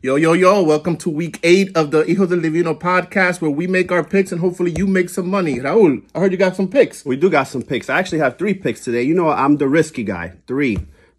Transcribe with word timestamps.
Yo, 0.00 0.14
yo, 0.16 0.32
yo, 0.32 0.62
welcome 0.62 0.96
to 0.96 1.10
week 1.10 1.40
eight 1.42 1.76
of 1.76 1.90
the 1.90 2.04
Hijo 2.04 2.24
del 2.24 2.40
Divino 2.40 2.72
podcast 2.72 3.40
where 3.40 3.50
we 3.50 3.66
make 3.66 3.92
our 3.92 4.04
picks 4.04 4.32
and 4.32 4.40
hopefully 4.40 4.72
you 4.76 4.86
make 4.86 5.10
some 5.10 5.28
money. 5.28 5.56
Raul, 5.56 6.02
I 6.14 6.20
heard 6.20 6.32
you 6.32 6.38
got 6.38 6.56
some 6.56 6.68
picks. 6.68 7.04
We 7.04 7.16
do 7.16 7.28
got 7.28 7.48
some 7.48 7.62
picks. 7.62 7.90
I 7.90 7.98
actually 7.98 8.20
have 8.20 8.38
three 8.38 8.54
picks 8.54 8.84
today. 8.84 9.02
You 9.02 9.14
know, 9.14 9.28
I'm 9.28 9.56
the 9.56 9.68
risky 9.68 10.04
guy. 10.04 10.34
Three. 10.46 10.78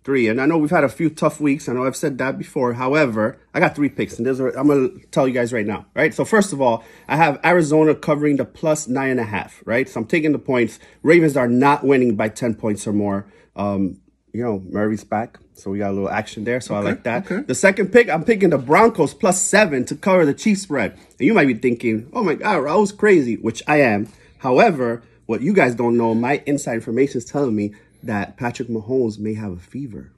Three. 0.10 0.28
And 0.28 0.41
I 0.41 0.48
know 0.48 0.57
we've 0.57 0.71
had 0.71 0.84
a 0.84 0.89
few 0.89 1.12
tough 1.12 1.39
weeks. 1.39 1.70
I 1.70 1.73
know 1.73 1.86
I've 1.86 1.96
said 1.96 2.18
that 2.18 2.39
before. 2.39 2.73
However, 2.73 3.38
I 3.54 3.59
got 3.59 3.76
three 3.76 3.89
picks 3.89 4.18
and 4.18 4.26
there's 4.26 4.39
I'm 4.39 4.66
going 4.66 5.00
to 5.00 5.05
tell 5.09 5.28
you 5.28 5.36
guys 5.36 5.54
right 5.54 5.68
now, 5.68 5.86
right? 5.94 6.12
So 6.16 6.26
first 6.26 6.52
of 6.52 6.59
all, 6.59 6.84
I 7.08 7.16
have 7.16 7.39
Arizona 7.46 7.94
covering 7.94 8.38
the 8.38 8.45
plus 8.45 8.88
nine 8.88 9.12
and 9.12 9.20
a 9.20 9.23
half, 9.23 9.62
right? 9.66 9.88
So 9.88 10.00
I'm 10.00 10.08
taking 10.08 10.32
the 10.32 10.40
points. 10.40 10.80
Ravens 11.04 11.38
are 11.38 11.48
not 11.48 11.84
winning 11.84 12.16
by 12.16 12.30
10 12.30 12.55
points 12.55 12.88
or 12.88 12.94
more. 12.94 13.27
Um, 13.55 14.02
you 14.34 14.44
know, 14.44 14.63
Murray's 14.68 15.04
back. 15.04 15.38
So 15.54 15.70
we 15.70 15.77
got 15.77 15.91
a 15.91 15.94
little 15.94 16.10
action 16.10 16.44
there. 16.44 16.60
So 16.60 16.73
okay, 16.73 16.88
I 16.88 16.90
like 16.90 17.04
that. 17.04 17.32
Okay. 17.32 17.44
The 17.44 17.54
second 17.54 17.91
pick, 17.91 18.10
I'm 18.10 18.23
picking 18.23 18.49
the 18.49 18.57
Broncos 18.57 19.13
plus 19.13 19.40
seven 19.40 19.85
to 19.85 19.96
cover 19.96 20.26
the 20.26 20.34
Chiefs 20.34 20.63
spread. 20.63 20.94
And 20.94 21.20
you 21.20 21.35
might 21.35 21.46
be 21.46 21.54
thinking, 21.54 22.10
oh 22.13 22.23
my 22.23 22.34
God, 22.34 22.66
I 22.66 22.76
was 22.77 22.91
crazy, 22.91 23.35
which 23.35 23.62
I 23.68 23.82
am. 23.82 24.12
However, 24.40 25.04
what 25.30 25.42
you 25.42 25.54
guys 25.54 25.76
don't 25.76 25.96
know, 25.96 26.16
my 26.16 26.42
inside 26.48 26.74
information 26.74 27.20
is 27.20 27.26
telling 27.26 27.56
me 27.56 27.76
that 28.02 28.36
Patrick 28.36 28.68
Mahomes 28.68 29.20
may 29.20 29.36
have 29.36 29.52
a 29.52 29.60
fever. 29.60 30.12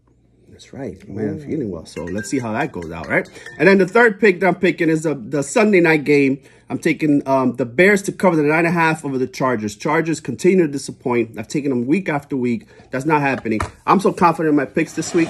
That's 0.47 0.71
right. 0.71 1.05
Man, 1.05 1.31
I'm 1.31 1.39
feeling 1.41 1.69
well. 1.69 1.85
So 1.85 2.05
let's 2.05 2.29
see 2.29 2.39
how 2.39 2.53
that 2.53 2.71
goes 2.71 2.89
out, 2.91 3.09
right? 3.09 3.27
And 3.59 3.67
then 3.67 3.77
the 3.77 3.87
third 3.89 4.21
pick 4.21 4.39
that 4.39 4.47
I'm 4.47 4.55
picking 4.55 4.87
is 4.87 5.03
the, 5.03 5.15
the 5.15 5.43
Sunday 5.43 5.81
night 5.81 6.05
game. 6.05 6.41
I'm 6.69 6.79
taking 6.79 7.27
um, 7.27 7.57
the 7.57 7.65
Bears 7.65 8.01
to 8.03 8.13
cover 8.13 8.37
the 8.37 8.43
nine 8.43 8.59
and 8.59 8.69
a 8.69 8.71
half 8.71 9.03
over 9.03 9.17
the 9.17 9.27
Chargers. 9.27 9.75
Chargers 9.75 10.21
continue 10.21 10.65
to 10.65 10.71
disappoint. 10.71 11.37
I've 11.37 11.49
taken 11.49 11.71
them 11.71 11.87
week 11.87 12.07
after 12.07 12.37
week. 12.37 12.67
That's 12.91 13.05
not 13.05 13.19
happening. 13.19 13.59
I'm 13.85 13.99
so 13.99 14.13
confident 14.13 14.51
in 14.51 14.55
my 14.55 14.63
picks 14.63 14.93
this 14.93 15.13
week. 15.13 15.27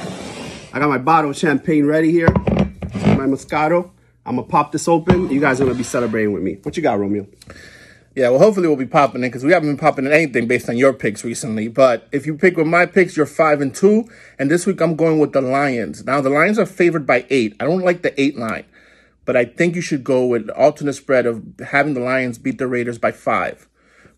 I 0.74 0.78
got 0.78 0.90
my 0.90 1.00
bottle 1.00 1.32
of 1.32 1.38
champagne 1.38 1.88
ready 1.88 2.12
here. 2.12 2.30
My 2.30 3.26
Moscato. 3.26 3.90
I'm 4.28 4.36
going 4.36 4.46
to 4.46 4.52
pop 4.52 4.74
this 4.74 4.88
open. 4.88 5.32
You 5.32 5.40
guys 5.40 5.60
are 5.60 5.64
going 5.64 5.76
to 5.76 5.80
be 5.80 5.84
celebrating 5.84 6.34
with 6.34 6.44
me. 6.44 6.60
What 6.62 6.78
you 6.78 6.84
got, 6.84 7.00
Romeo? 7.00 7.26
Yeah, 8.14 8.30
well, 8.30 8.40
hopefully 8.40 8.68
we'll 8.68 8.76
be 8.76 8.86
popping 8.86 9.24
in 9.24 9.30
because 9.30 9.46
we 9.46 9.54
haven't 9.54 9.70
been 9.70 9.78
popping 9.78 10.06
in 10.06 10.12
anything 10.12 10.46
based 10.46 10.68
on 10.68 10.78
your 10.78 10.92
picks 10.92 11.24
recently. 11.24 11.70
But 11.70 12.10
if 12.12 12.26
you 12.26 12.36
pick 12.36 12.58
with 12.58 12.68
my 12.68 12.86
picks, 12.86 13.16
you're 13.16 13.26
five 13.26 13.62
and 13.62 13.74
two. 13.74 14.06
And 14.38 14.52
this 14.52 14.66
week 14.66 14.82
I'm 14.82 14.98
going 14.98 15.20
with 15.20 15.32
the 15.32 15.42
Lions. 15.42 16.04
Now 16.04 16.20
the 16.20 16.30
Lions 16.30 16.60
are 16.60 16.66
favored 16.66 17.08
by 17.08 17.26
eight. 17.30 17.56
I 17.60 17.66
don't 17.66 17.86
like 17.86 18.02
the 18.02 18.20
eight 18.22 18.38
line, 18.38 18.66
but 19.24 19.38
I 19.38 19.46
think 19.46 19.76
you 19.76 19.82
should 19.82 20.04
go 20.04 20.26
with 20.26 20.48
the 20.48 20.56
alternate 20.56 20.94
spread 20.94 21.26
of 21.26 21.42
having 21.66 21.94
the 21.94 22.02
Lions 22.02 22.38
beat 22.38 22.58
the 22.58 22.68
Raiders 22.68 22.98
by 22.98 23.14
five. 23.14 23.70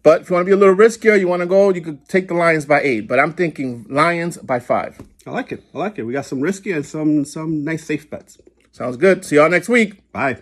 But 0.01 0.21
if 0.21 0.29
you 0.29 0.33
want 0.33 0.45
to 0.45 0.49
be 0.49 0.53
a 0.53 0.57
little 0.57 0.75
riskier, 0.75 1.19
you 1.19 1.27
want 1.27 1.41
to 1.41 1.45
go, 1.45 1.69
you 1.69 1.81
could 1.81 2.09
take 2.09 2.27
the 2.27 2.33
Lions 2.33 2.65
by 2.65 2.81
eight. 2.81 3.07
But 3.07 3.19
I'm 3.19 3.33
thinking 3.33 3.85
Lions 3.89 4.37
by 4.37 4.59
five. 4.59 4.99
I 5.25 5.31
like 5.31 5.51
it. 5.51 5.63
I 5.73 5.77
like 5.77 5.99
it. 5.99 6.03
We 6.03 6.13
got 6.13 6.25
some 6.25 6.41
risky 6.41 6.71
and 6.71 6.85
some 6.85 7.25
some 7.25 7.63
nice 7.63 7.85
safe 7.85 8.09
bets. 8.09 8.39
Sounds 8.71 8.97
good. 8.97 9.23
See 9.23 9.35
y'all 9.35 9.49
next 9.49 9.69
week. 9.69 10.11
Bye. 10.11 10.41